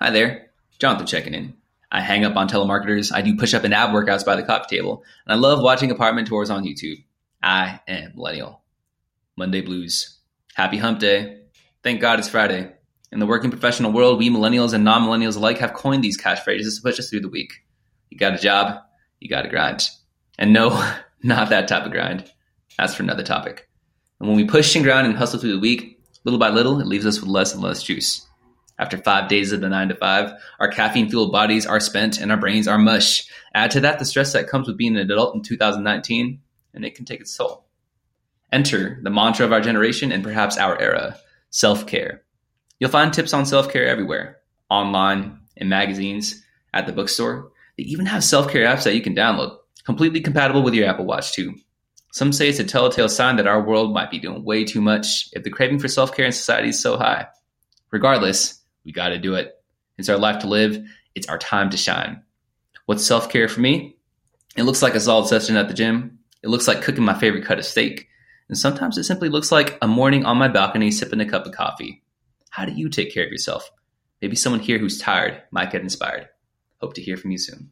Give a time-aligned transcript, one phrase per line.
[0.00, 1.54] Hi there, Jonathan checking in.
[1.90, 4.76] I hang up on telemarketers, I do push up and ab workouts by the coffee
[4.76, 7.02] table, and I love watching apartment tours on YouTube.
[7.42, 8.62] I am millennial.
[9.36, 10.20] Monday blues.
[10.54, 11.40] Happy hump day.
[11.82, 12.72] Thank God it's Friday.
[13.10, 16.76] In the working professional world, we millennials and non millennials alike have coined these catchphrases
[16.76, 17.54] to push us through the week.
[18.08, 18.80] You got a job,
[19.18, 19.88] you got to grind.
[20.38, 20.70] And no,
[21.24, 22.30] not that type of grind.
[22.78, 23.68] That's for another topic.
[24.20, 26.86] And when we push and grind and hustle through the week, little by little, it
[26.86, 28.27] leaves us with less and less juice.
[28.78, 32.30] After five days of the nine to five, our caffeine fueled bodies are spent and
[32.30, 33.26] our brains are mush.
[33.54, 36.40] Add to that the stress that comes with being an adult in 2019,
[36.74, 37.64] and it can take its toll.
[38.52, 41.18] Enter the mantra of our generation and perhaps our era
[41.50, 42.22] self care.
[42.78, 44.38] You'll find tips on self care everywhere
[44.70, 47.50] online, in magazines, at the bookstore.
[47.76, 51.06] They even have self care apps that you can download, completely compatible with your Apple
[51.06, 51.54] Watch, too.
[52.12, 55.28] Some say it's a telltale sign that our world might be doing way too much
[55.32, 57.26] if the craving for self care in society is so high.
[57.90, 59.62] Regardless, we got to do it.
[59.98, 60.82] It's our life to live,
[61.14, 62.22] it's our time to shine.
[62.86, 63.98] What's self care for me?
[64.56, 66.20] It looks like a solid session at the gym.
[66.42, 68.08] It looks like cooking my favorite cut of steak.
[68.48, 71.52] And sometimes it simply looks like a morning on my balcony sipping a cup of
[71.52, 72.02] coffee.
[72.48, 73.70] How do you take care of yourself?
[74.22, 76.30] Maybe someone here who's tired might get inspired.
[76.80, 77.70] Hope to hear from you soon.